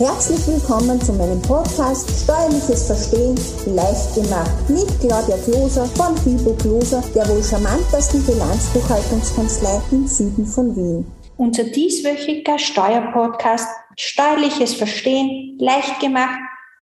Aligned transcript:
Herzlich 0.00 0.46
willkommen 0.46 0.98
zu 0.98 1.12
meinem 1.12 1.42
Podcast 1.42 2.08
Steuerliches 2.22 2.86
Verstehen 2.86 3.38
leicht 3.66 4.14
gemacht 4.14 4.70
mit 4.70 4.88
Claudia 4.98 5.36
Kloser 5.44 5.84
von 5.88 6.16
Fibo 6.16 6.54
Kloser, 6.54 7.04
der 7.14 7.28
wohl 7.28 7.44
charmantesten 7.44 8.24
Bilanzbuchhaltungskanzlei 8.24 9.78
im 9.90 10.06
Süden 10.06 10.46
von 10.46 10.74
Wien. 10.74 11.12
Unser 11.36 11.64
dieswöchiger 11.64 12.58
Steuerpodcast 12.58 13.68
Steuerliches 13.98 14.72
Verstehen 14.72 15.58
leicht 15.58 16.00
gemacht 16.00 16.40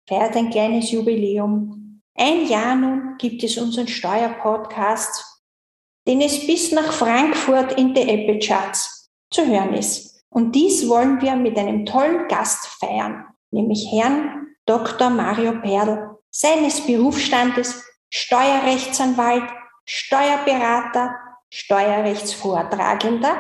feiert 0.08 0.38
ein 0.38 0.50
kleines 0.50 0.90
Jubiläum. 0.92 2.00
Ein 2.16 2.48
Jahr 2.48 2.78
nun 2.78 3.18
gibt 3.18 3.44
es 3.44 3.58
unseren 3.58 3.90
Steuerpodcast, 3.90 5.42
den 6.08 6.22
es 6.22 6.48
bis 6.48 6.72
nach 6.72 6.94
Frankfurt 6.94 7.78
in 7.78 7.94
die 7.94 8.08
Apple 8.08 8.40
Charts 8.40 9.10
zu 9.30 9.46
hören 9.46 9.74
ist. 9.74 10.11
Und 10.34 10.54
dies 10.54 10.88
wollen 10.88 11.22
wir 11.22 11.36
mit 11.36 11.58
einem 11.58 11.86
tollen 11.86 12.28
Gast 12.30 12.66
feiern, 12.80 13.26
nämlich 13.52 13.92
Herrn 13.92 14.48
Dr. 14.66 15.10
Mario 15.10 15.60
Perl, 15.62 16.18
seines 16.30 16.86
Berufsstandes 16.88 17.86
Steuerrechtsanwalt, 18.14 19.44
Steuerberater, 19.86 21.14
Steuerrechtsvortragender, 21.50 23.36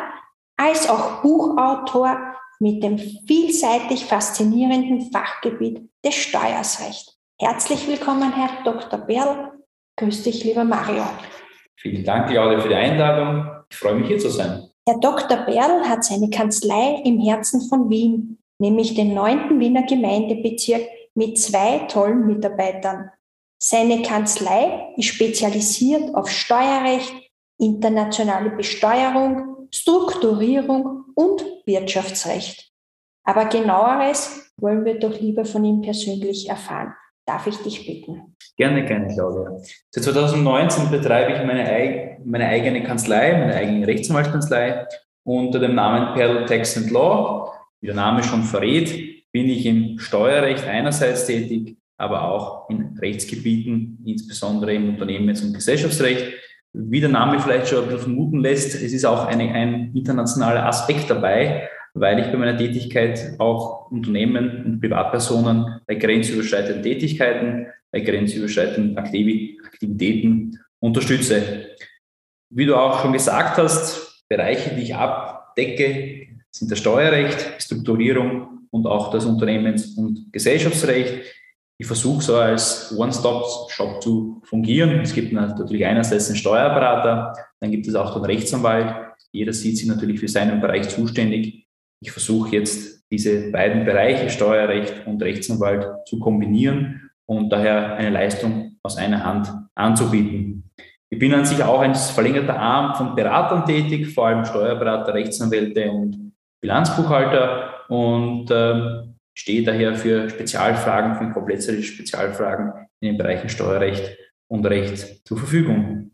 als 0.57 0.89
auch 0.89 1.21
Buchautor 1.21 2.35
mit 2.59 2.83
dem 2.83 2.97
vielseitig 2.97 4.05
faszinierenden 4.05 5.11
Fachgebiet 5.11 5.89
des 6.03 6.15
Steuersrecht. 6.15 7.15
Herzlich 7.39 7.87
willkommen, 7.87 8.33
Herr 8.33 8.63
Dr. 8.65 8.99
Perl. 8.99 9.53
Grüß 9.97 10.23
dich, 10.23 10.43
lieber 10.43 10.65
Mario. 10.65 11.03
Vielen 11.77 12.03
Dank, 12.03 12.29
Claudia, 12.29 12.59
für 12.59 12.69
die 12.69 12.75
Einladung. 12.75 13.49
Ich 13.69 13.77
freue 13.77 13.95
mich, 13.95 14.07
hier 14.07 14.19
zu 14.19 14.29
sein. 14.29 14.70
Herr 14.87 14.97
Dr. 14.97 15.45
Berl 15.45 15.87
hat 15.87 16.03
seine 16.03 16.29
Kanzlei 16.31 17.01
im 17.05 17.19
Herzen 17.19 17.61
von 17.69 17.89
Wien, 17.91 18.39
nämlich 18.59 18.95
den 18.95 19.13
neunten 19.13 19.59
Wiener 19.59 19.83
Gemeindebezirk 19.83 20.87
mit 21.13 21.37
zwei 21.37 21.79
tollen 21.87 22.25
Mitarbeitern. 22.25 23.11
Seine 23.61 24.01
Kanzlei 24.01 24.91
ist 24.97 25.05
spezialisiert 25.05 26.15
auf 26.15 26.29
Steuerrecht, 26.29 27.13
internationale 27.59 28.49
Besteuerung, 28.49 29.67
Strukturierung 29.71 31.05
und 31.13 31.45
Wirtschaftsrecht. 31.65 32.71
Aber 33.23 33.45
genaueres 33.45 34.51
wollen 34.57 34.83
wir 34.83 34.97
doch 34.97 35.19
lieber 35.19 35.45
von 35.45 35.63
ihm 35.63 35.81
persönlich 35.81 36.49
erfahren. 36.49 36.95
Darf 37.25 37.47
ich 37.47 37.57
dich 37.57 37.85
bitten? 37.85 38.35
Gerne, 38.57 38.85
gerne, 38.85 39.13
Claudia. 39.13 39.57
Seit 39.91 40.03
2019 40.03 40.89
betreibe 40.89 41.33
ich 41.33 41.45
meine, 41.45 42.17
meine 42.25 42.47
eigene 42.47 42.83
Kanzlei, 42.83 43.37
meine 43.37 43.55
eigene 43.55 43.87
Rechtsanwaltskanzlei 43.87 44.87
unter 45.23 45.59
dem 45.59 45.75
Namen 45.75 46.13
Perl 46.13 46.45
Tax 46.45 46.77
and 46.77 46.91
Law. 46.91 47.53
Wie 47.79 47.87
der 47.87 47.95
Name 47.95 48.23
schon 48.23 48.43
verrät, 48.43 49.31
bin 49.31 49.49
ich 49.49 49.65
im 49.65 49.97
Steuerrecht 49.99 50.65
einerseits 50.65 51.25
tätig, 51.25 51.77
aber 51.97 52.23
auch 52.29 52.69
in 52.69 52.97
Rechtsgebieten, 52.99 54.03
insbesondere 54.05 54.73
im 54.73 54.89
Unternehmens- 54.89 55.43
und 55.43 55.53
Gesellschaftsrecht. 55.53 56.33
Wie 56.73 57.01
der 57.01 57.09
Name 57.09 57.39
vielleicht 57.39 57.67
schon 57.67 57.79
ein 57.79 57.85
bisschen 57.85 58.01
vermuten 58.01 58.39
lässt, 58.39 58.75
es 58.75 58.93
ist 58.93 59.05
auch 59.05 59.25
eine, 59.25 59.51
ein 59.51 59.91
internationaler 59.93 60.65
Aspekt 60.65 61.09
dabei 61.09 61.69
weil 61.93 62.19
ich 62.19 62.27
bei 62.27 62.37
meiner 62.37 62.57
Tätigkeit 62.57 63.35
auch 63.39 63.91
Unternehmen 63.91 64.65
und 64.65 64.79
Privatpersonen 64.79 65.81
bei 65.85 65.95
grenzüberschreitenden 65.95 66.83
Tätigkeiten, 66.83 67.67
bei 67.91 67.99
grenzüberschreitenden 67.99 68.97
Aktivitäten 68.97 70.59
unterstütze. 70.79 71.67
Wie 72.49 72.65
du 72.65 72.75
auch 72.75 73.01
schon 73.01 73.13
gesagt 73.13 73.57
hast, 73.57 74.25
Bereiche, 74.27 74.75
die 74.75 74.83
ich 74.83 74.95
abdecke, 74.95 76.27
sind 76.51 76.71
das 76.71 76.79
Steuerrecht, 76.79 77.61
Strukturierung 77.61 78.67
und 78.71 78.87
auch 78.87 79.11
das 79.11 79.25
Unternehmens- 79.25 79.97
und 79.97 80.31
Gesellschaftsrecht. 80.31 81.23
Ich 81.77 81.87
versuche 81.87 82.21
so 82.21 82.35
als 82.35 82.95
One-Stop-Shop 82.97 84.01
zu 84.01 84.41
fungieren. 84.45 84.99
Es 85.01 85.13
gibt 85.13 85.33
natürlich 85.33 85.85
einerseits 85.85 86.27
den 86.27 86.35
Steuerberater, 86.35 87.33
dann 87.59 87.71
gibt 87.71 87.87
es 87.87 87.95
auch 87.95 88.13
den 88.13 88.25
Rechtsanwalt. 88.25 88.95
Jeder 89.31 89.53
sieht 89.53 89.77
sich 89.77 89.87
natürlich 89.87 90.19
für 90.19 90.27
seinen 90.27 90.61
Bereich 90.61 90.89
zuständig 90.89 91.67
ich 92.01 92.11
versuche 92.11 92.55
jetzt 92.55 93.05
diese 93.11 93.51
beiden 93.51 93.85
Bereiche, 93.85 94.29
Steuerrecht 94.29 95.05
und 95.05 95.21
Rechtsanwalt, 95.21 95.87
zu 96.07 96.19
kombinieren 96.19 97.11
und 97.25 97.49
daher 97.49 97.95
eine 97.95 98.09
Leistung 98.09 98.77
aus 98.83 98.97
einer 98.97 99.23
Hand 99.23 99.53
anzubieten. 99.75 100.69
Ich 101.09 101.19
bin 101.19 101.33
an 101.33 101.45
sich 101.45 101.61
auch 101.63 101.81
ein 101.81 101.93
verlängerter 101.93 102.57
Arm 102.57 102.95
von 102.95 103.15
Beratern 103.15 103.65
tätig, 103.65 104.13
vor 104.13 104.27
allem 104.27 104.45
Steuerberater, 104.45 105.13
Rechtsanwälte 105.13 105.91
und 105.91 106.31
Bilanzbuchhalter 106.61 107.89
und 107.89 108.49
äh, 108.49 109.03
stehe 109.33 109.63
daher 109.63 109.93
für 109.95 110.29
Spezialfragen, 110.29 111.15
für 111.15 111.33
komplexe 111.33 111.81
Spezialfragen 111.83 112.87
in 113.01 113.09
den 113.09 113.17
Bereichen 113.17 113.49
Steuerrecht 113.49 114.17
und 114.49 114.65
Recht 114.65 115.27
zur 115.27 115.37
Verfügung. 115.37 116.11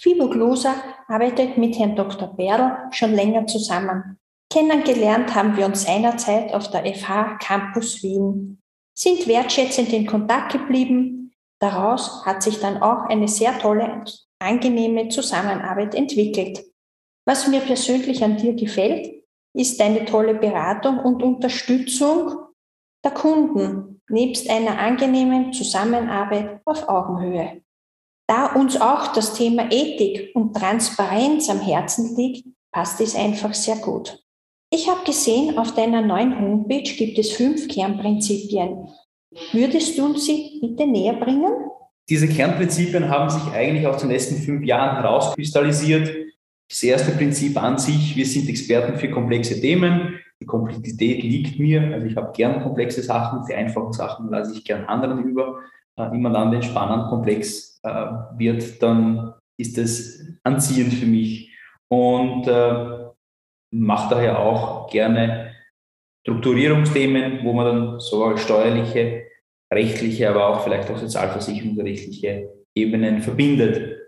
Fibo 0.00 0.28
Gloser 0.28 0.74
arbeitet 1.08 1.58
mit 1.58 1.78
Herrn 1.78 1.94
Dr. 1.94 2.34
Berl 2.34 2.88
schon 2.90 3.12
länger 3.12 3.46
zusammen. 3.46 4.19
Kennengelernt 4.52 5.32
haben 5.36 5.56
wir 5.56 5.64
uns 5.64 5.84
seinerzeit 5.84 6.52
auf 6.52 6.70
der 6.70 6.84
FH 6.84 7.38
Campus 7.38 8.02
Wien, 8.02 8.60
sind 8.98 9.28
wertschätzend 9.28 9.92
in 9.92 10.06
Kontakt 10.06 10.52
geblieben. 10.52 11.32
Daraus 11.60 12.26
hat 12.26 12.42
sich 12.42 12.58
dann 12.58 12.82
auch 12.82 13.04
eine 13.04 13.28
sehr 13.28 13.56
tolle, 13.60 14.04
angenehme 14.40 15.08
Zusammenarbeit 15.08 15.94
entwickelt. 15.94 16.64
Was 17.26 17.46
mir 17.46 17.60
persönlich 17.60 18.24
an 18.24 18.38
dir 18.38 18.54
gefällt, 18.54 19.22
ist 19.54 19.78
deine 19.78 20.04
tolle 20.04 20.34
Beratung 20.34 20.98
und 20.98 21.22
Unterstützung 21.22 22.34
der 23.04 23.12
Kunden, 23.12 24.00
nebst 24.08 24.50
einer 24.50 24.78
angenehmen 24.78 25.52
Zusammenarbeit 25.52 26.60
auf 26.64 26.88
Augenhöhe. 26.88 27.62
Da 28.28 28.46
uns 28.54 28.80
auch 28.80 29.12
das 29.12 29.34
Thema 29.34 29.70
Ethik 29.70 30.34
und 30.34 30.54
Transparenz 30.54 31.48
am 31.48 31.60
Herzen 31.60 32.16
liegt, 32.16 32.46
passt 32.72 33.00
es 33.00 33.14
einfach 33.14 33.54
sehr 33.54 33.76
gut. 33.76 34.20
Ich 34.72 34.88
habe 34.88 35.04
gesehen, 35.04 35.58
auf 35.58 35.74
deiner 35.74 36.00
neuen 36.00 36.40
Homepage 36.40 36.82
gibt 36.96 37.18
es 37.18 37.32
fünf 37.32 37.66
Kernprinzipien. 37.66 38.88
Würdest 39.52 39.98
du 39.98 40.16
sie 40.16 40.60
bitte 40.60 40.86
näher 40.86 41.14
bringen? 41.14 41.52
Diese 42.08 42.28
Kernprinzipien 42.28 43.08
haben 43.08 43.30
sich 43.30 43.42
eigentlich 43.52 43.84
auch 43.86 43.94
in 43.94 44.00
den 44.02 44.10
letzten 44.10 44.36
fünf 44.36 44.64
Jahren 44.64 44.96
herauskristallisiert. 44.96 46.14
Das 46.68 46.82
erste 46.84 47.10
Prinzip 47.10 47.60
an 47.60 47.78
sich, 47.78 48.14
wir 48.14 48.24
sind 48.24 48.48
Experten 48.48 48.96
für 48.96 49.10
komplexe 49.10 49.60
Themen. 49.60 50.20
Die 50.40 50.46
Komplexität 50.46 51.24
liegt 51.24 51.58
mir, 51.58 51.92
also 51.92 52.06
ich 52.06 52.14
habe 52.14 52.32
gern 52.32 52.62
komplexe 52.62 53.02
Sachen, 53.02 53.44
die 53.48 53.54
einfachen 53.54 53.92
Sachen 53.92 54.30
lasse 54.30 54.54
ich 54.54 54.64
gern 54.64 54.84
anderen 54.84 55.24
über. 55.24 55.58
Äh, 55.96 56.14
immer 56.14 56.30
dann, 56.30 56.52
wenn 56.52 56.62
spannend 56.62 57.08
komplex 57.08 57.80
äh, 57.82 58.06
wird, 58.36 58.80
dann 58.80 59.34
ist 59.58 59.76
das 59.76 60.20
anziehend 60.44 60.94
für 60.94 61.06
mich. 61.06 61.52
Und 61.88 62.46
äh, 62.46 63.09
mache 63.70 64.14
daher 64.14 64.38
auch 64.38 64.90
gerne 64.90 65.54
Strukturierungsthemen, 66.22 67.44
wo 67.44 67.52
man 67.52 67.66
dann 67.66 68.00
sowohl 68.00 68.36
steuerliche, 68.36 69.26
rechtliche, 69.72 70.28
aber 70.28 70.48
auch 70.48 70.64
vielleicht 70.64 70.90
auch 70.90 70.98
sozialversicherungsrechtliche 70.98 72.50
Ebenen 72.74 73.22
verbindet. 73.22 73.98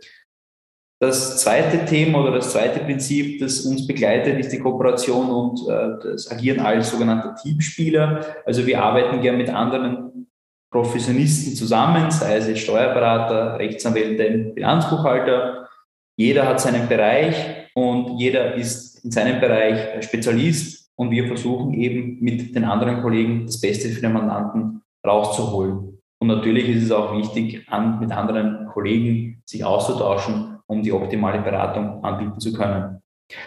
Das 1.00 1.38
zweite 1.38 1.84
Thema 1.84 2.22
oder 2.22 2.32
das 2.32 2.52
zweite 2.52 2.80
Prinzip, 2.80 3.40
das 3.40 3.66
uns 3.66 3.86
begleitet, 3.88 4.38
ist 4.38 4.52
die 4.52 4.60
Kooperation 4.60 5.30
und 5.30 5.68
äh, 5.68 6.10
das 6.10 6.30
Agieren 6.30 6.60
als 6.60 6.90
sogenannter 6.90 7.34
Teamspieler. 7.34 8.24
Also 8.44 8.66
wir 8.66 8.80
arbeiten 8.80 9.20
gerne 9.20 9.38
mit 9.38 9.50
anderen 9.50 10.28
Professionisten 10.70 11.54
zusammen, 11.54 12.10
sei 12.10 12.36
es 12.36 12.58
Steuerberater, 12.58 13.58
Rechtsanwälte, 13.58 14.52
Bilanzbuchhalter. 14.54 15.68
Jeder 16.16 16.46
hat 16.46 16.60
seinen 16.60 16.88
Bereich 16.88 17.61
und 17.74 18.18
jeder 18.18 18.54
ist 18.54 19.04
in 19.04 19.10
seinem 19.10 19.40
Bereich 19.40 20.04
Spezialist 20.04 20.90
und 20.96 21.10
wir 21.10 21.26
versuchen 21.26 21.74
eben 21.74 22.18
mit 22.20 22.54
den 22.54 22.64
anderen 22.64 23.02
Kollegen 23.02 23.46
das 23.46 23.60
Beste 23.60 23.88
für 23.88 24.00
den 24.00 24.12
Mandanten 24.12 24.82
rauszuholen. 25.06 25.98
Und 26.20 26.28
natürlich 26.28 26.68
ist 26.68 26.84
es 26.84 26.92
auch 26.92 27.16
wichtig, 27.16 27.66
an, 27.68 27.98
mit 27.98 28.12
anderen 28.12 28.68
Kollegen 28.68 29.42
sich 29.44 29.64
auszutauschen, 29.64 30.58
um 30.66 30.82
die 30.82 30.92
optimale 30.92 31.40
Beratung 31.40 32.04
anbieten 32.04 32.38
zu 32.38 32.52
können. 32.52 33.02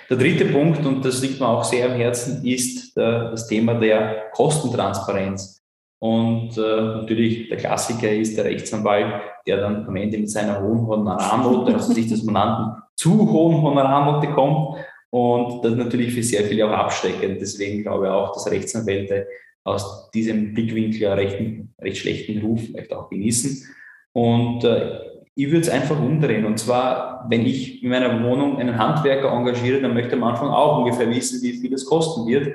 Der 0.09 0.17
dritte 0.17 0.45
Punkt, 0.45 0.85
und 0.85 1.05
das 1.05 1.21
liegt 1.21 1.39
mir 1.39 1.47
auch 1.47 1.63
sehr 1.63 1.85
am 1.85 1.97
Herzen, 1.97 2.45
ist 2.45 2.97
der, 2.97 3.31
das 3.31 3.47
Thema 3.47 3.75
der 3.75 4.29
Kostentransparenz. 4.33 5.63
Und 5.99 6.57
äh, 6.57 6.61
natürlich 6.61 7.49
der 7.49 7.57
Klassiker 7.57 8.11
ist 8.11 8.37
der 8.37 8.45
Rechtsanwalt, 8.45 9.21
der 9.47 9.57
dann 9.57 9.87
am 9.87 9.95
Ende 9.95 10.17
mit 10.17 10.29
seiner 10.29 10.61
hohen 10.61 10.85
Honorarnote, 10.85 11.73
also 11.73 11.93
sich 11.93 12.07
des 12.07 12.23
Mandanten 12.23 12.81
zu 12.95 13.31
hohen 13.31 13.61
Honorarnote 13.61 14.27
kommt 14.27 14.77
und 15.15 15.63
das 15.63 15.71
ist 15.71 15.77
natürlich 15.77 16.13
für 16.13 16.23
sehr 16.23 16.43
viele 16.43 16.67
auch 16.67 16.73
abschreckend. 16.73 17.39
Deswegen 17.39 17.83
glaube 17.83 18.07
ich 18.07 18.11
auch, 18.11 18.33
dass 18.33 18.51
Rechtsanwälte 18.51 19.25
aus 19.63 20.11
diesem 20.11 20.53
Blickwinkel 20.53 21.07
einen 21.07 21.17
recht, 21.17 21.39
recht 21.79 21.97
schlechten 21.97 22.41
Ruf 22.41 22.61
vielleicht 22.65 22.91
auch 22.91 23.09
genießen. 23.09 23.65
Und 24.11 24.65
äh, 24.65 24.99
ich 25.33 25.47
würde 25.47 25.61
es 25.61 25.69
einfach 25.69 25.97
umdrehen. 25.97 26.45
Und 26.45 26.59
zwar, 26.59 27.25
wenn 27.29 27.45
ich 27.45 27.81
in 27.81 27.91
meiner 27.91 28.21
Wohnung 28.25 28.57
einen 28.57 28.77
Handwerker 28.77 29.31
engagiere, 29.31 29.79
dann 29.79 29.93
möchte 29.93 30.17
am 30.17 30.23
Anfang 30.25 30.49
auch 30.49 30.79
ungefähr 30.79 31.09
wissen, 31.09 31.41
wie 31.41 31.53
viel 31.53 31.71
das 31.71 31.85
kosten 31.85 32.27
wird. 32.27 32.53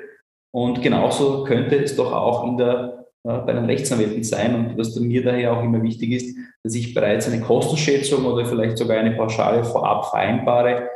Und 0.51 0.83
genauso 0.83 1.43
könnte 1.45 1.77
es 1.77 1.95
doch 1.95 2.13
auch 2.13 2.45
in 2.45 2.57
der, 2.57 3.00
bei 3.23 3.53
den 3.53 3.65
Rechtsanwälten 3.65 4.23
sein. 4.23 4.55
Und 4.55 4.77
was 4.77 4.95
mir 4.99 5.23
daher 5.23 5.53
auch 5.53 5.63
immer 5.63 5.81
wichtig 5.83 6.11
ist, 6.11 6.35
dass 6.63 6.75
ich 6.75 6.93
bereits 6.93 7.27
eine 7.27 7.41
Kostenschätzung 7.41 8.25
oder 8.25 8.45
vielleicht 8.45 8.77
sogar 8.77 8.97
eine 8.97 9.15
Pauschale 9.15 9.63
vorab 9.63 10.09
vereinbare. 10.09 10.89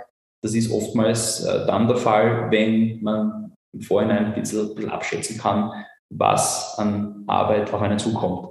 Das 0.43 0.53
ist 0.53 0.71
oftmals 0.71 1.43
äh, 1.43 1.65
dann 1.65 1.87
der 1.87 1.97
Fall, 1.97 2.51
wenn 2.51 3.01
man 3.01 3.53
im 3.73 3.81
Vorhinein 3.81 4.33
ein 4.33 4.33
bisschen, 4.33 4.89
abschätzen 4.89 5.37
kann, 5.37 5.71
was 6.09 6.77
an 6.77 7.23
Arbeit 7.27 7.73
auf 7.73 7.81
einen 7.81 7.99
zukommt. 7.99 8.49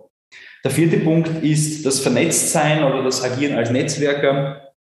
Der 0.65 0.71
vierte 0.71 0.99
Punkt 0.99 1.43
ist 1.43 1.85
das 1.85 2.01
Vernetztsein 2.01 2.83
oder 2.85 3.03
das 3.03 3.23
Agieren 3.23 3.57
als 3.57 3.71
Netzwerker. 3.71 4.73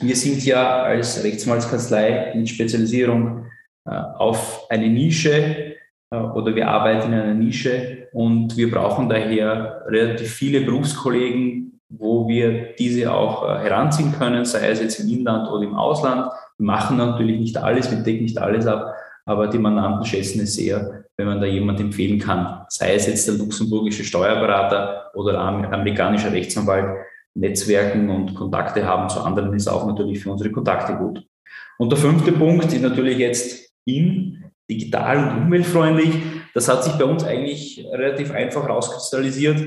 Wir 0.00 0.16
sind 0.16 0.44
ja 0.44 0.82
als 0.82 1.22
Rechtsanwaltskanzlei 1.22 2.32
in 2.32 2.46
Spezialisierung 2.46 3.46
äh, 3.86 3.90
auf 3.90 4.66
eine 4.70 4.88
Nische 4.88 5.30
äh, 5.32 5.69
oder 6.10 6.54
wir 6.56 6.68
arbeiten 6.68 7.12
in 7.12 7.20
einer 7.20 7.34
Nische 7.34 8.08
und 8.12 8.56
wir 8.56 8.70
brauchen 8.70 9.08
daher 9.08 9.84
relativ 9.86 10.32
viele 10.32 10.60
Berufskollegen, 10.62 11.80
wo 11.88 12.28
wir 12.28 12.74
diese 12.78 13.12
auch 13.12 13.48
äh, 13.48 13.58
heranziehen 13.62 14.12
können, 14.12 14.44
sei 14.44 14.68
es 14.68 14.80
jetzt 14.80 15.00
im 15.00 15.08
Inland 15.08 15.48
oder 15.48 15.62
im 15.62 15.74
Ausland. 15.74 16.30
Wir 16.58 16.66
machen 16.66 16.96
natürlich 16.96 17.38
nicht 17.38 17.56
alles, 17.56 17.90
wir 17.90 17.98
decken 17.98 18.24
nicht 18.24 18.38
alles 18.38 18.66
ab, 18.66 18.94
aber 19.24 19.46
die 19.48 19.58
Mandanten 19.58 20.04
schätzen 20.04 20.40
es 20.40 20.54
sehr, 20.54 21.04
wenn 21.16 21.26
man 21.26 21.40
da 21.40 21.46
jemand 21.46 21.80
empfehlen 21.80 22.18
kann, 22.18 22.64
sei 22.68 22.94
es 22.94 23.06
jetzt 23.06 23.28
der 23.28 23.36
luxemburgische 23.36 24.04
Steuerberater 24.04 25.10
oder 25.14 25.38
amerikanischer 25.38 26.32
Rechtsanwalt, 26.32 26.96
Netzwerken 27.34 28.10
und 28.10 28.34
Kontakte 28.34 28.84
haben 28.84 29.08
zu 29.08 29.20
anderen 29.20 29.54
ist 29.54 29.68
auch 29.68 29.86
natürlich 29.86 30.20
für 30.20 30.32
unsere 30.32 30.50
Kontakte 30.50 30.94
gut. 30.94 31.24
Und 31.78 31.92
der 31.92 31.98
fünfte 31.98 32.32
Punkt 32.32 32.72
ist 32.72 32.82
natürlich 32.82 33.18
jetzt 33.18 33.72
in, 33.84 34.39
digital 34.70 35.18
und 35.18 35.42
umweltfreundlich. 35.44 36.14
Das 36.54 36.68
hat 36.68 36.84
sich 36.84 36.94
bei 36.94 37.04
uns 37.04 37.24
eigentlich 37.24 37.84
relativ 37.92 38.30
einfach 38.30 38.68
rauskristallisiert. 38.68 39.60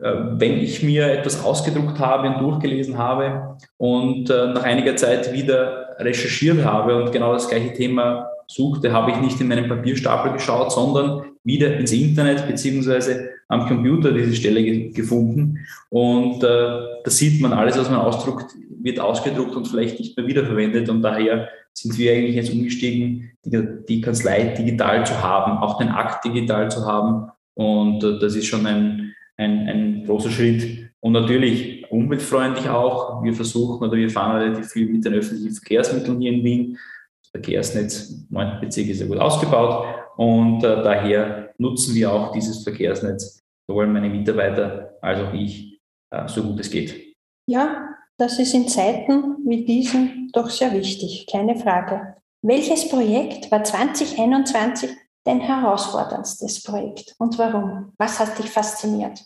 Äh, 0.00 0.12
wenn 0.38 0.58
ich 0.58 0.82
mir 0.82 1.10
etwas 1.10 1.44
ausgedruckt 1.44 1.98
habe 1.98 2.28
und 2.28 2.40
durchgelesen 2.40 2.96
habe 2.98 3.56
und 3.76 4.30
äh, 4.30 4.46
nach 4.46 4.62
einiger 4.62 4.96
Zeit 4.96 5.32
wieder 5.32 5.96
recherchiert 5.98 6.64
habe 6.64 7.02
und 7.02 7.12
genau 7.12 7.32
das 7.32 7.48
gleiche 7.48 7.72
Thema 7.72 8.30
suchte, 8.46 8.92
habe 8.92 9.10
ich 9.10 9.18
nicht 9.18 9.40
in 9.40 9.48
meinen 9.48 9.68
Papierstapel 9.68 10.32
geschaut, 10.32 10.72
sondern 10.72 11.24
wieder 11.44 11.76
ins 11.76 11.92
Internet 11.92 12.46
beziehungsweise 12.46 13.30
am 13.48 13.66
Computer 13.66 14.12
diese 14.12 14.34
Stelle 14.34 14.62
ge 14.62 14.90
gefunden. 14.90 15.58
Und 15.90 16.44
äh, 16.44 16.46
da 17.04 17.10
sieht 17.10 17.40
man, 17.40 17.52
alles, 17.52 17.78
was 17.78 17.90
man 17.90 18.00
ausdruckt, 18.00 18.54
wird 18.82 19.00
ausgedruckt 19.00 19.56
und 19.56 19.66
vielleicht 19.66 19.98
nicht 19.98 20.16
mehr 20.16 20.26
wiederverwendet. 20.26 20.88
Und 20.88 21.02
daher 21.02 21.48
sind 21.74 21.96
wir 21.98 22.12
eigentlich 22.12 22.36
jetzt 22.36 22.52
umgestiegen, 22.52 23.30
die, 23.44 23.66
die 23.88 24.00
Kanzlei 24.00 24.54
digital 24.54 25.06
zu 25.06 25.22
haben, 25.22 25.58
auch 25.58 25.78
den 25.78 25.88
Akt 25.88 26.24
digital 26.24 26.70
zu 26.70 26.86
haben. 26.86 27.30
Und 27.54 28.02
äh, 28.02 28.18
das 28.18 28.34
ist 28.34 28.46
schon 28.46 28.66
ein, 28.66 29.14
ein, 29.36 29.68
ein 29.68 30.04
großer 30.04 30.30
Schritt. 30.30 30.90
Und 31.00 31.12
natürlich 31.12 31.90
umweltfreundlich 31.90 32.68
auch. 32.68 33.22
Wir 33.22 33.32
versuchen 33.32 33.86
oder 33.86 33.96
wir 33.96 34.10
fahren 34.10 34.36
relativ 34.36 34.68
viel 34.68 34.88
mit 34.88 35.04
den 35.04 35.14
öffentlichen 35.14 35.54
Verkehrsmitteln 35.54 36.20
hier 36.20 36.32
in 36.32 36.44
Wien. 36.44 36.78
Verkehrsnetz, 37.30 38.26
9. 38.30 38.60
Bezirk 38.60 38.88
ist 38.88 39.00
ja 39.00 39.06
gut 39.06 39.18
ausgebaut 39.18 39.84
und 40.16 40.64
äh, 40.64 40.82
daher 40.82 41.52
nutzen 41.58 41.94
wir 41.94 42.12
auch 42.12 42.32
dieses 42.32 42.62
Verkehrsnetz, 42.64 43.44
sowohl 43.66 43.86
meine 43.86 44.08
Mitarbeiter 44.08 44.96
als 45.02 45.20
auch 45.20 45.34
ich, 45.34 45.80
äh, 46.10 46.26
so 46.26 46.42
gut 46.42 46.60
es 46.60 46.70
geht. 46.70 47.14
Ja, 47.46 47.87
das 48.18 48.38
ist 48.38 48.52
in 48.52 48.68
Zeiten 48.68 49.36
wie 49.46 49.64
diesen 49.64 50.30
doch 50.32 50.50
sehr 50.50 50.72
wichtig, 50.72 51.26
keine 51.30 51.56
Frage. 51.56 52.16
Welches 52.42 52.88
Projekt 52.88 53.50
war 53.50 53.64
2021 53.64 54.90
dein 55.24 55.40
herausforderndstes 55.40 56.62
Projekt 56.62 57.14
und 57.18 57.38
warum? 57.38 57.92
Was 57.98 58.18
hat 58.18 58.38
dich 58.38 58.50
fasziniert? 58.50 59.24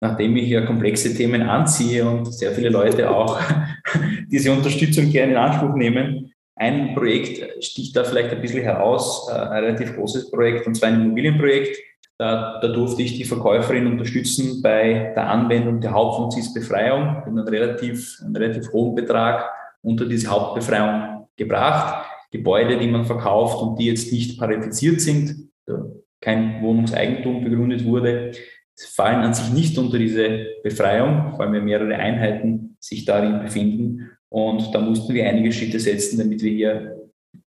Nachdem 0.00 0.36
ich 0.36 0.48
ja 0.48 0.64
komplexe 0.64 1.14
Themen 1.14 1.42
anziehe 1.42 2.08
und 2.08 2.32
sehr 2.32 2.52
viele 2.52 2.68
Leute 2.68 3.10
auch 3.10 3.40
diese 4.28 4.52
Unterstützung 4.52 5.10
gerne 5.10 5.32
in 5.32 5.38
Anspruch 5.38 5.74
nehmen, 5.74 6.32
ein 6.56 6.94
Projekt 6.94 7.64
sticht 7.64 7.96
da 7.96 8.04
vielleicht 8.04 8.30
ein 8.30 8.40
bisschen 8.40 8.62
heraus, 8.62 9.28
äh, 9.30 9.34
ein 9.34 9.64
relativ 9.64 9.94
großes 9.94 10.30
Projekt, 10.30 10.66
und 10.66 10.74
zwar 10.74 10.88
ein 10.88 11.02
Immobilienprojekt. 11.02 11.76
Da, 12.18 12.58
da 12.60 12.68
durfte 12.68 13.02
ich 13.02 13.16
die 13.16 13.24
Verkäuferin 13.24 13.86
unterstützen 13.86 14.60
bei 14.60 15.12
der 15.14 15.30
Anwendung 15.30 15.80
der 15.80 15.92
Hauptfunktionsbefreiung. 15.92 17.24
Haben 17.24 17.38
einen 17.38 17.48
relativ, 17.48 18.18
einen 18.24 18.34
relativ 18.34 18.72
hohen 18.72 18.96
Betrag 18.96 19.48
unter 19.82 20.04
diese 20.04 20.28
Hauptbefreiung 20.28 21.28
gebracht. 21.36 22.04
Gebäude, 22.32 22.76
die 22.78 22.88
man 22.88 23.04
verkauft 23.04 23.62
und 23.62 23.78
die 23.78 23.86
jetzt 23.86 24.12
nicht 24.12 24.38
parifiziert 24.38 25.00
sind, 25.00 25.48
kein 26.20 26.60
Wohnungseigentum 26.60 27.44
begründet 27.44 27.84
wurde, 27.84 28.32
fallen 28.76 29.20
an 29.20 29.34
sich 29.34 29.52
nicht 29.52 29.78
unter 29.78 29.98
diese 29.98 30.46
Befreiung, 30.62 31.30
vor 31.30 31.42
allem 31.42 31.52
wenn 31.52 31.64
mehrere 31.64 31.94
Einheiten 31.94 32.76
sich 32.80 33.04
darin 33.04 33.40
befinden. 33.40 34.10
Und 34.28 34.74
da 34.74 34.80
mussten 34.80 35.14
wir 35.14 35.26
einige 35.26 35.52
Schritte 35.52 35.80
setzen, 35.80 36.18
damit 36.18 36.42
wir 36.42 36.52
hier 36.52 36.96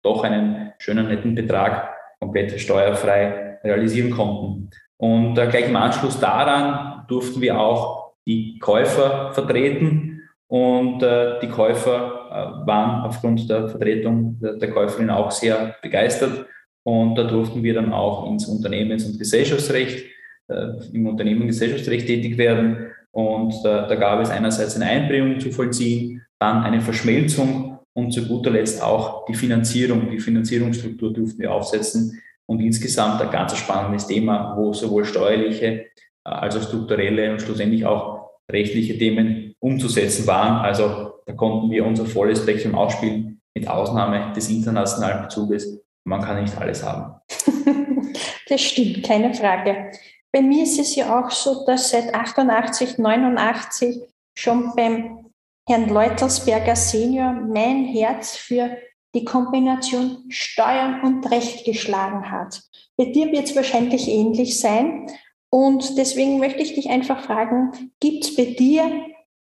doch 0.01 0.23
einen 0.23 0.71
schönen, 0.79 1.07
netten 1.07 1.35
Betrag 1.35 1.93
komplett 2.19 2.59
steuerfrei 2.59 3.52
realisieren 3.63 4.11
konnten. 4.11 4.69
Und 4.97 5.37
äh, 5.37 5.47
gleich 5.47 5.67
im 5.67 5.75
Anschluss 5.75 6.19
daran 6.19 7.05
durften 7.07 7.41
wir 7.41 7.59
auch 7.59 8.13
die 8.25 8.59
Käufer 8.59 9.33
vertreten. 9.33 10.21
Und 10.47 11.01
äh, 11.01 11.39
die 11.41 11.49
Käufer 11.49 12.29
äh, 12.29 12.67
waren 12.67 13.01
aufgrund 13.01 13.49
der 13.49 13.67
Vertretung 13.69 14.39
der, 14.39 14.53
der 14.53 14.71
Käuferin 14.71 15.09
auch 15.09 15.31
sehr 15.31 15.75
begeistert. 15.81 16.45
Und 16.83 17.15
da 17.15 17.23
durften 17.23 17.63
wir 17.63 17.73
dann 17.73 17.91
auch 17.91 18.29
ins 18.29 18.45
Unternehmens- 18.45 19.05
und 19.05 19.17
Gesellschaftsrecht, 19.17 20.05
äh, 20.47 20.67
im 20.93 21.07
Unternehmen- 21.07 21.41
und 21.41 21.47
Gesellschaftsrecht 21.47 22.07
tätig 22.07 22.37
werden. 22.37 22.91
Und 23.11 23.53
da, 23.63 23.87
da 23.87 23.95
gab 23.95 24.21
es 24.21 24.29
einerseits 24.29 24.75
eine 24.75 24.85
Einbringung 24.85 25.39
zu 25.39 25.51
vollziehen, 25.51 26.25
dann 26.39 26.63
eine 26.63 26.81
Verschmelzung 26.81 27.79
und 27.93 28.11
zu 28.11 28.27
guter 28.27 28.51
Letzt 28.51 28.81
auch 28.81 29.25
die 29.25 29.35
Finanzierung. 29.35 30.09
Die 30.09 30.19
Finanzierungsstruktur 30.19 31.13
durften 31.13 31.39
wir 31.39 31.53
aufsetzen 31.53 32.21
und 32.45 32.59
insgesamt 32.59 33.21
ein 33.21 33.31
ganz 33.31 33.55
spannendes 33.57 34.07
Thema, 34.07 34.55
wo 34.57 34.73
sowohl 34.73 35.05
steuerliche 35.05 35.67
äh, 35.67 35.85
als 36.23 36.55
auch 36.57 36.63
strukturelle 36.63 37.31
und 37.31 37.41
schlussendlich 37.41 37.85
auch 37.85 38.31
rechtliche 38.51 38.97
Themen 38.97 39.55
umzusetzen 39.59 40.27
waren. 40.27 40.63
Also 40.63 41.13
da 41.25 41.33
konnten 41.33 41.71
wir 41.71 41.85
unser 41.85 42.05
volles 42.05 42.43
Spektrum 42.43 42.75
ausspielen, 42.75 43.41
mit 43.55 43.67
Ausnahme 43.67 44.33
des 44.33 44.49
internationalen 44.49 45.23
Bezuges. 45.23 45.79
Man 46.05 46.21
kann 46.21 46.41
nicht 46.41 46.57
alles 46.57 46.83
haben. 46.83 47.21
das 48.47 48.61
stimmt, 48.61 49.03
keine 49.03 49.33
Frage. 49.33 49.91
Bei 50.31 50.41
mir 50.41 50.63
ist 50.63 50.79
es 50.79 50.95
ja 50.95 51.19
auch 51.19 51.29
so, 51.29 51.63
dass 51.65 51.91
seit 51.91 52.13
88, 52.13 52.97
89 52.97 54.01
schon 54.35 54.73
beim 54.75 55.29
Herrn 55.69 55.89
Leutelsberger 55.89 56.75
Senior 56.75 57.31
mein 57.33 57.85
Herz 57.85 58.35
für 58.35 58.75
die 59.13 59.25
Kombination 59.25 60.25
Steuern 60.29 61.01
und 61.03 61.29
Recht 61.29 61.65
geschlagen 61.65 62.31
hat. 62.31 62.61
Bei 62.97 63.05
dir 63.05 63.31
wird 63.31 63.45
es 63.45 63.55
wahrscheinlich 63.55 64.07
ähnlich 64.07 64.59
sein. 64.59 65.07
Und 65.49 65.97
deswegen 65.97 66.39
möchte 66.39 66.63
ich 66.63 66.73
dich 66.73 66.89
einfach 66.89 67.23
fragen, 67.23 67.71
gibt 67.99 68.23
es 68.23 68.35
bei 68.35 68.45
dir 68.45 68.83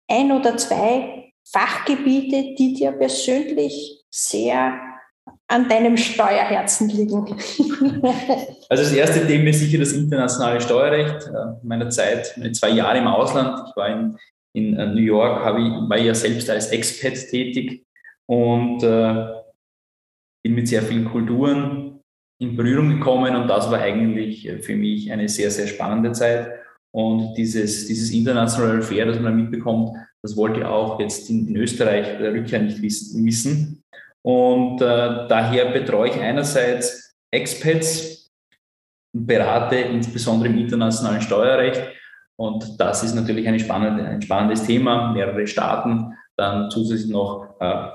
ein 0.08 0.32
oder 0.32 0.56
zwei 0.56 1.32
Fachgebiete, 1.44 2.54
die 2.58 2.74
dir 2.74 2.92
persönlich 2.92 4.04
sehr 4.10 4.80
an 5.48 5.68
deinem 5.68 5.98
Steuerherzen 5.98 6.88
liegen? 6.88 7.26
also 8.70 8.82
das 8.82 8.92
erste 8.92 9.26
Thema 9.26 9.50
ist 9.50 9.60
sicher 9.60 9.78
das 9.78 9.92
internationale 9.92 10.60
Steuerrecht. 10.60 11.26
In 11.62 11.68
meiner 11.68 11.90
Zeit, 11.90 12.34
meine 12.38 12.52
zwei 12.52 12.70
Jahre 12.70 12.98
im 12.98 13.06
Ausland, 13.06 13.68
ich 13.68 13.76
war 13.76 13.88
in 13.88 14.16
in 14.58 14.76
äh, 14.76 14.86
New 14.86 15.02
York 15.02 15.40
ich, 15.58 15.88
war 15.88 15.98
ja 15.98 16.14
selbst 16.14 16.50
als 16.50 16.68
Expat 16.68 17.30
tätig 17.30 17.86
und 18.26 18.82
äh, 18.82 19.26
bin 20.42 20.54
mit 20.54 20.68
sehr 20.68 20.82
vielen 20.82 21.04
Kulturen 21.04 22.00
in 22.40 22.56
Berührung 22.56 22.90
gekommen 22.90 23.34
und 23.34 23.48
das 23.48 23.70
war 23.70 23.80
eigentlich 23.80 24.48
äh, 24.48 24.58
für 24.60 24.76
mich 24.76 25.10
eine 25.10 25.28
sehr, 25.28 25.50
sehr 25.50 25.66
spannende 25.66 26.12
Zeit. 26.12 26.52
Und 26.92 27.34
dieses, 27.34 27.86
dieses 27.86 28.10
internationale 28.10 28.78
Affair, 28.78 29.06
das 29.06 29.20
man 29.20 29.36
mitbekommt, 29.36 29.96
das 30.22 30.36
wollte 30.36 30.60
ich 30.60 30.66
auch 30.66 30.98
jetzt 31.00 31.28
in, 31.30 31.48
in 31.48 31.56
Österreich 31.56 32.18
der 32.18 32.32
Rückkehr 32.32 32.60
nicht 32.60 32.80
wissen. 32.80 33.82
Und 34.22 34.80
äh, 34.80 35.26
daher 35.28 35.72
betreue 35.72 36.10
ich 36.10 36.20
einerseits 36.20 37.16
Expats 37.30 38.30
berate 39.12 39.76
insbesondere 39.76 40.48
im 40.48 40.58
internationalen 40.58 41.20
Steuerrecht 41.20 41.82
und 42.38 42.80
das 42.80 43.02
ist 43.02 43.14
natürlich 43.14 43.46
spannende, 43.60 44.04
ein 44.04 44.22
spannendes 44.22 44.62
Thema. 44.62 45.12
Mehrere 45.12 45.46
Staaten, 45.46 46.14
dann 46.36 46.70
zusätzlich 46.70 47.10
noch 47.10 47.56
äh, 47.58 47.88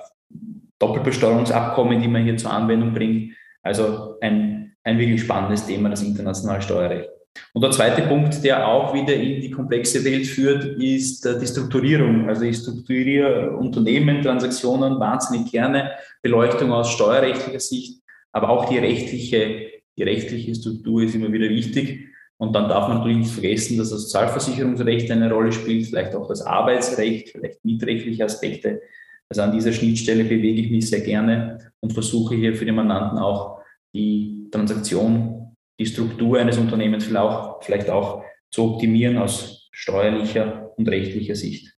Doppelbesteuerungsabkommen, 0.87 2.01
die 2.01 2.07
man 2.07 2.23
hier 2.23 2.37
zur 2.37 2.51
Anwendung 2.51 2.93
bringt. 2.93 3.33
Also 3.61 4.15
ein, 4.21 4.75
ein 4.83 4.97
wirklich 4.99 5.21
spannendes 5.21 5.65
Thema, 5.65 5.89
das 5.89 6.03
internationale 6.03 6.61
Steuerrecht. 6.61 7.09
Und 7.53 7.63
der 7.63 7.71
zweite 7.71 8.03
Punkt, 8.03 8.43
der 8.43 8.67
auch 8.67 8.93
wieder 8.93 9.15
in 9.15 9.41
die 9.41 9.49
komplexe 9.49 10.05
Welt 10.05 10.27
führt, 10.27 10.65
ist 10.79 11.25
äh, 11.25 11.39
die 11.39 11.47
Strukturierung. 11.47 12.29
Also 12.29 12.43
ich 12.43 12.57
strukturiere 12.57 13.51
Unternehmen, 13.51 14.21
Transaktionen 14.21 14.99
wahnsinnig 14.99 15.51
gerne, 15.51 15.91
Beleuchtung 16.21 16.71
aus 16.71 16.91
steuerrechtlicher 16.91 17.59
Sicht, 17.59 18.01
aber 18.31 18.49
auch 18.49 18.69
die 18.69 18.77
rechtliche 18.77 19.73
die 19.97 20.03
rechtliche 20.03 20.55
Struktur 20.55 21.03
ist 21.03 21.15
immer 21.15 21.31
wieder 21.31 21.49
wichtig. 21.49 22.09
Und 22.37 22.53
dann 22.53 22.67
darf 22.67 22.87
man 22.87 22.97
natürlich 22.97 23.19
nicht 23.19 23.31
vergessen, 23.31 23.77
dass 23.77 23.91
das 23.91 24.03
Sozialversicherungsrecht 24.03 25.09
eine 25.11 25.31
Rolle 25.31 25.51
spielt, 25.51 25.85
vielleicht 25.85 26.15
auch 26.15 26.27
das 26.27 26.41
Arbeitsrecht, 26.41 27.29
vielleicht 27.29 27.63
mietrechtliche 27.63 28.25
Aspekte. 28.25 28.81
Also 29.29 29.41
an 29.41 29.51
dieser 29.51 29.73
Schnittstelle 29.73 30.23
bewege 30.23 30.61
ich 30.61 30.71
mich 30.71 30.89
sehr 30.89 31.01
gerne 31.01 31.71
und 31.79 31.93
versuche 31.93 32.35
hier 32.35 32.55
für 32.55 32.65
den 32.65 32.75
Mandanten 32.75 33.17
auch 33.17 33.59
die 33.93 34.47
Transaktion, 34.51 35.55
die 35.79 35.85
Struktur 35.85 36.39
eines 36.39 36.57
Unternehmens 36.57 37.05
vielleicht 37.05 37.23
auch, 37.23 37.63
vielleicht 37.63 37.89
auch 37.89 38.23
zu 38.51 38.73
optimieren 38.73 39.17
aus 39.17 39.69
steuerlicher 39.71 40.71
und 40.77 40.87
rechtlicher 40.87 41.35
Sicht. 41.35 41.73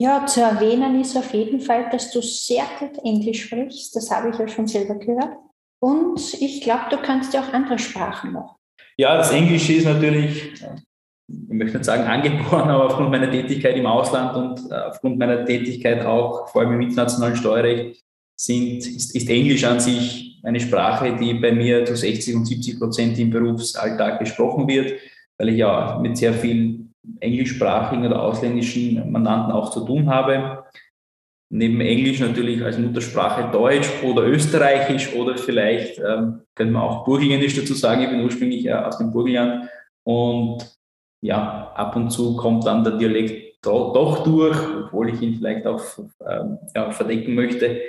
Ja, 0.00 0.26
zu 0.26 0.40
erwähnen 0.40 1.00
ist 1.00 1.16
auf 1.16 1.32
jeden 1.32 1.60
Fall, 1.60 1.88
dass 1.90 2.10
du 2.10 2.20
sehr 2.20 2.64
gut 2.80 2.98
Englisch 3.04 3.44
sprichst. 3.44 3.94
Das 3.94 4.10
habe 4.10 4.30
ich 4.30 4.38
ja 4.38 4.48
schon 4.48 4.66
selber 4.66 4.96
gehört. 4.96 5.36
Und 5.80 6.34
ich 6.40 6.60
glaube, 6.60 6.86
du 6.90 6.96
kannst 6.96 7.34
ja 7.34 7.42
auch 7.42 7.52
andere 7.52 7.78
Sprachen 7.78 8.32
noch. 8.32 8.56
Ja, 8.96 9.16
das 9.16 9.30
Englische 9.30 9.74
ist 9.74 9.84
natürlich, 9.84 10.54
ich 11.32 11.54
möchte 11.54 11.78
nicht 11.78 11.84
sagen 11.84 12.04
angeboren, 12.04 12.68
aber 12.70 12.86
aufgrund 12.86 13.10
meiner 13.10 13.30
Tätigkeit 13.30 13.76
im 13.76 13.86
Ausland 13.86 14.36
und 14.36 14.70
äh, 14.70 14.74
aufgrund 14.74 15.18
meiner 15.18 15.44
Tätigkeit 15.44 16.04
auch, 16.04 16.48
vor 16.48 16.62
allem 16.62 16.74
im 16.74 16.82
internationalen 16.82 17.36
Steuerrecht, 17.36 18.02
sind, 18.36 18.78
ist, 18.78 19.14
ist 19.14 19.30
Englisch 19.30 19.64
an 19.64 19.80
sich 19.80 20.40
eine 20.42 20.60
Sprache, 20.60 21.16
die 21.16 21.34
bei 21.34 21.52
mir 21.52 21.84
zu 21.84 21.96
60 21.96 22.34
und 22.34 22.46
70 22.46 22.78
Prozent 22.78 23.18
im 23.18 23.30
Berufsalltag 23.30 24.18
gesprochen 24.18 24.66
wird, 24.66 24.94
weil 25.38 25.50
ich 25.50 25.58
ja 25.58 25.98
mit 26.00 26.16
sehr 26.16 26.32
vielen 26.32 26.94
englischsprachigen 27.20 28.06
oder 28.06 28.22
ausländischen 28.22 29.10
Mandanten 29.10 29.52
auch 29.52 29.70
zu 29.70 29.84
tun 29.84 30.08
habe. 30.08 30.64
Neben 31.50 31.80
Englisch 31.80 32.20
natürlich 32.20 32.62
als 32.64 32.78
Muttersprache 32.78 33.52
Deutsch 33.52 33.88
oder 34.02 34.26
Österreichisch 34.26 35.14
oder 35.14 35.36
vielleicht 35.36 35.98
ähm, 35.98 36.40
können 36.54 36.72
wir 36.72 36.82
auch 36.82 37.04
Burgenländisch 37.04 37.54
dazu 37.56 37.74
sagen. 37.74 38.02
Ich 38.02 38.08
bin 38.08 38.22
ursprünglich 38.22 38.66
äh, 38.66 38.72
aus 38.72 38.98
dem 38.98 39.12
Burgenland 39.12 39.68
und 40.04 40.64
ja, 41.22 41.72
ab 41.74 41.96
und 41.96 42.10
zu 42.10 42.36
kommt 42.36 42.66
dann 42.66 42.84
der 42.84 42.98
Dialekt 42.98 43.64
doch 43.64 44.24
durch, 44.24 44.58
obwohl 44.84 45.10
ich 45.10 45.22
ihn 45.22 45.36
vielleicht 45.36 45.66
auch 45.66 45.80
ähm, 46.28 46.58
ja, 46.74 46.90
verdecken 46.90 47.34
möchte. 47.34 47.80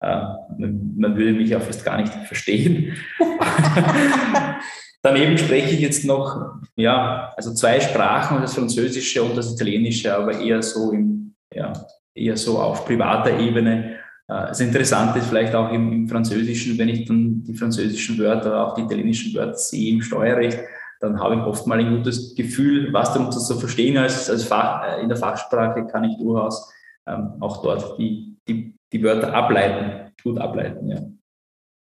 Äh, 0.00 0.22
man 0.58 1.16
würde 1.16 1.32
mich 1.32 1.54
auch 1.54 1.62
fast 1.62 1.84
gar 1.84 2.00
nicht 2.00 2.12
verstehen. 2.12 2.96
Daneben 5.06 5.38
spreche 5.38 5.74
ich 5.74 5.80
jetzt 5.80 6.04
noch, 6.04 6.56
ja, 6.74 7.32
also 7.36 7.54
zwei 7.54 7.78
Sprachen, 7.80 8.40
das 8.40 8.54
Französische 8.54 9.22
und 9.22 9.36
das 9.36 9.52
Italienische, 9.52 10.12
aber 10.16 10.36
eher 10.40 10.62
so 10.62 10.90
im, 10.90 11.32
ja, 11.54 11.72
eher 12.12 12.36
so 12.36 12.58
auf 12.58 12.84
privater 12.84 13.38
Ebene. 13.38 13.98
Äh, 14.26 14.48
das 14.48 14.58
Interessante 14.58 15.20
ist 15.20 15.28
vielleicht 15.28 15.54
auch 15.54 15.72
im, 15.72 15.92
im, 15.92 16.08
Französischen, 16.08 16.76
wenn 16.76 16.88
ich 16.88 17.04
dann 17.04 17.44
die 17.44 17.54
französischen 17.54 18.18
Wörter, 18.18 18.66
auch 18.66 18.74
die 18.74 18.82
italienischen 18.82 19.32
Wörter 19.34 19.54
sehe 19.54 19.94
im 19.94 20.02
Steuerrecht, 20.02 20.58
dann 21.00 21.20
habe 21.20 21.36
ich 21.36 21.40
oft 21.42 21.66
mal 21.66 21.78
ein 21.78 21.96
gutes 21.96 22.34
Gefühl, 22.34 22.92
was 22.92 23.12
darunter 23.12 23.38
zu 23.38 23.58
verstehen 23.58 23.96
als, 23.98 24.30
als 24.30 24.44
Fach, 24.44 24.84
äh, 24.84 25.02
in 25.02 25.08
der 25.08 25.18
Fachsprache 25.18 25.86
kann 25.86 26.04
ich 26.04 26.16
durchaus 26.18 26.72
ähm, 27.06 27.34
auch 27.40 27.62
dort 27.62 27.98
die, 27.98 28.36
die, 28.48 28.74
die 28.92 29.02
Wörter 29.02 29.32
ableiten, 29.32 30.12
gut 30.22 30.38
ableiten. 30.38 30.88
Ja. 30.88 30.98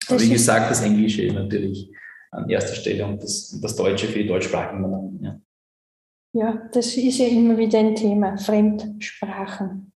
Aber 0.09 0.21
wie 0.21 0.31
gesagt, 0.31 0.71
das 0.71 0.83
Englische 0.83 1.33
natürlich 1.33 1.91
an 2.31 2.49
erster 2.49 2.75
Stelle 2.75 3.07
und 3.07 3.23
das, 3.23 3.59
das 3.61 3.77
Deutsche 3.77 4.07
für 4.07 4.21
die 4.21 4.29
deutschsprachigen 4.29 5.21
Ja. 5.23 5.41
ja, 6.33 6.69
das 6.73 6.97
ist 6.97 7.19
ja 7.19 7.27
immer 7.27 7.57
wieder 7.59 7.79
ein 7.79 7.95
Thema, 7.95 8.37
Fremdsprachen. 8.39 9.93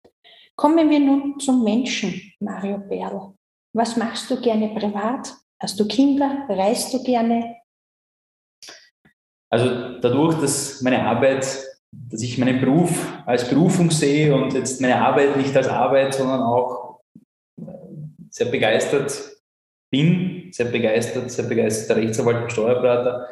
Kommen 0.55 0.89
wir 0.89 0.99
nun 0.99 1.39
zum 1.39 1.63
Menschen, 1.63 2.21
Mario 2.39 2.77
Berl. 2.77 3.33
Was 3.73 3.97
machst 3.97 4.29
du 4.29 4.39
gerne 4.39 4.69
privat? 4.69 5.33
Hast 5.59 5.79
du 5.79 5.87
Kinder? 5.87 6.45
Reist 6.49 6.93
du 6.93 7.03
gerne? 7.03 7.60
Also 9.51 9.99
dadurch, 9.99 10.39
dass 10.39 10.81
meine 10.81 11.05
Arbeit, 11.05 11.45
dass 11.91 12.21
ich 12.21 12.37
meinen 12.37 12.61
Beruf 12.61 13.05
als 13.25 13.47
Berufung 13.49 13.91
sehe 13.91 14.33
und 14.33 14.53
jetzt 14.53 14.79
meine 14.79 14.95
Arbeit 14.95 15.35
nicht 15.35 15.55
als 15.55 15.67
Arbeit, 15.67 16.13
sondern 16.13 16.41
auch 16.41 17.01
sehr 18.29 18.47
begeistert 18.47 19.11
bin, 19.91 20.47
sehr 20.51 20.67
begeistert, 20.67 21.29
sehr 21.29 21.45
begeisterter 21.45 22.01
Rechtsanwalt 22.01 22.43
und 22.43 22.51
Steuerberater, 22.51 23.27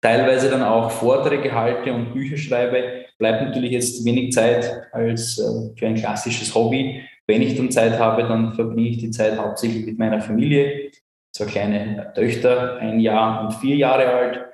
teilweise 0.00 0.48
dann 0.48 0.62
auch 0.62 0.90
Vorträge 0.90 1.54
halte 1.54 1.92
und 1.92 2.14
Bücher 2.14 2.38
schreibe, 2.38 3.04
bleibt 3.18 3.42
natürlich 3.42 3.72
jetzt 3.72 4.04
wenig 4.06 4.32
Zeit 4.32 4.88
als 4.92 5.38
äh, 5.38 5.76
für 5.76 5.86
ein 5.86 5.96
klassisches 5.96 6.54
Hobby. 6.54 7.02
Wenn 7.26 7.42
ich 7.42 7.56
dann 7.56 7.70
Zeit 7.70 7.98
habe, 7.98 8.22
dann 8.22 8.54
verbringe 8.54 8.88
ich 8.88 8.98
die 8.98 9.10
Zeit 9.10 9.36
hauptsächlich 9.36 9.84
mit 9.84 9.98
meiner 9.98 10.22
Familie. 10.22 10.90
Zwei 11.32 11.44
kleine 11.44 12.10
Töchter, 12.14 12.78
ein 12.78 13.00
Jahr 13.00 13.44
und 13.44 13.54
vier 13.54 13.76
Jahre 13.76 14.06
alt. 14.06 14.48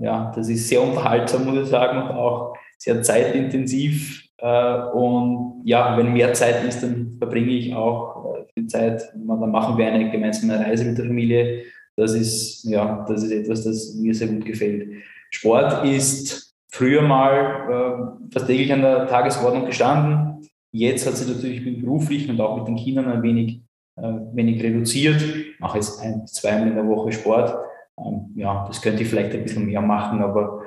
Ja, 0.00 0.32
das 0.34 0.48
ist 0.48 0.68
sehr 0.68 0.82
unterhaltsam, 0.82 1.44
muss 1.44 1.64
ich 1.64 1.68
sagen, 1.68 2.02
und 2.02 2.16
auch 2.16 2.56
sehr 2.78 3.02
zeitintensiv. 3.02 4.28
Äh, 4.38 4.82
und 4.92 5.62
ja, 5.64 5.96
wenn 5.96 6.12
mehr 6.12 6.32
Zeit 6.34 6.64
ist, 6.64 6.82
dann 6.82 7.16
verbringe 7.18 7.50
ich 7.50 7.74
auch 7.74 8.34
äh, 8.34 8.44
viel 8.52 8.66
Zeit. 8.66 9.12
Dann 9.14 9.50
machen 9.50 9.78
wir 9.78 9.86
eine 9.86 10.10
gemeinsame 10.10 10.58
Reise 10.58 10.84
mit 10.84 10.98
der 10.98 11.06
Familie. 11.06 11.62
Das 11.96 12.14
ist, 12.14 12.64
ja, 12.64 13.04
das 13.08 13.22
ist 13.22 13.30
etwas, 13.30 13.64
das 13.64 13.94
mir 13.94 14.14
sehr 14.14 14.28
gut 14.28 14.44
gefällt. 14.44 14.88
Sport 15.30 15.84
ist 15.86 16.54
früher 16.70 17.02
mal 17.02 18.18
äh, 18.28 18.32
fast 18.32 18.46
täglich 18.46 18.72
an 18.72 18.82
der 18.82 19.06
Tagesordnung 19.06 19.66
gestanden. 19.66 20.48
Jetzt 20.72 21.06
hat 21.06 21.16
sich 21.16 21.28
natürlich 21.28 21.80
beruflich 21.80 22.28
und 22.28 22.40
auch 22.40 22.56
mit 22.56 22.66
den 22.66 22.76
Kindern 22.76 23.06
ein 23.06 23.22
wenig, 23.22 23.60
wenig 23.94 24.62
reduziert. 24.62 25.20
Ich 25.20 25.60
mache 25.60 25.76
jetzt 25.76 26.00
ein, 26.00 26.26
zweimal 26.26 26.68
in 26.68 26.74
der 26.76 26.88
Woche 26.88 27.12
Sport. 27.12 27.54
Ähm, 27.98 28.32
ja, 28.34 28.64
das 28.66 28.80
könnte 28.80 29.02
ich 29.02 29.08
vielleicht 29.08 29.32
ein 29.32 29.42
bisschen 29.42 29.66
mehr 29.66 29.80
machen, 29.80 30.22
aber 30.22 30.66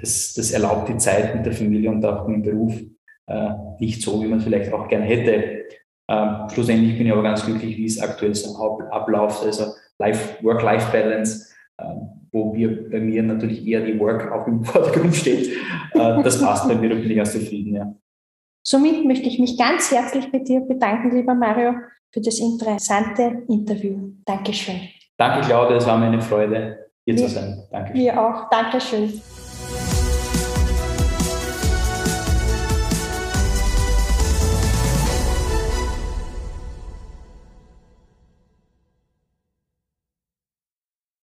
das, 0.00 0.34
das 0.34 0.50
erlaubt 0.52 0.88
die 0.88 0.96
Zeit 0.96 1.34
mit 1.34 1.46
der 1.46 1.52
Familie 1.52 1.90
und 1.90 2.04
auch 2.04 2.26
mit 2.26 2.36
dem 2.36 2.42
Beruf 2.42 2.80
äh, 3.26 3.50
nicht 3.78 4.02
so, 4.02 4.22
wie 4.22 4.28
man 4.28 4.40
vielleicht 4.40 4.72
auch 4.72 4.88
gerne 4.88 5.04
hätte. 5.04 5.64
Ähm, 6.08 6.48
schlussendlich 6.52 6.96
bin 6.96 7.06
ich 7.06 7.12
aber 7.12 7.22
ganz 7.22 7.44
glücklich, 7.44 7.76
wie 7.76 7.86
es 7.86 8.00
aktuell 8.00 8.34
so 8.34 8.56
abläuft, 8.90 9.44
also 9.44 9.74
Work-Life-Balance, 9.98 11.54
ähm, 11.80 12.08
wo 12.32 12.54
wir 12.54 12.90
bei 12.90 13.00
mir 13.00 13.22
natürlich 13.22 13.66
eher 13.66 13.84
die 13.84 13.98
Work 13.98 14.30
auch 14.32 14.46
im 14.46 14.64
Vordergrund 14.64 15.14
steht. 15.14 15.48
Äh, 15.94 16.22
das 16.22 16.40
passt 16.40 16.68
bei 16.68 16.74
mir, 16.74 16.88
da 16.88 16.94
bin 16.96 17.10
ich 17.10 17.16
ganz 17.16 17.32
zufrieden, 17.32 17.74
ja. 17.74 17.94
Somit 18.64 19.04
möchte 19.04 19.28
ich 19.28 19.38
mich 19.40 19.58
ganz 19.58 19.90
herzlich 19.90 20.30
bei 20.30 20.38
dir 20.38 20.60
bedanken, 20.60 21.16
lieber 21.16 21.34
Mario, 21.34 21.74
für 22.12 22.20
das 22.20 22.38
interessante 22.38 23.42
Interview. 23.48 24.12
Dankeschön. 24.24 25.01
Danke, 25.16 25.46
Claudia, 25.46 25.76
es 25.76 25.86
war 25.86 25.98
mir 25.98 26.06
eine 26.06 26.20
Freude, 26.20 26.90
hier 27.04 27.16
wir, 27.16 27.26
zu 27.26 27.28
sein. 27.28 27.62
Danke. 27.70 27.94
Wir 27.94 28.20
auch. 28.20 28.48
Dankeschön. 28.50 29.22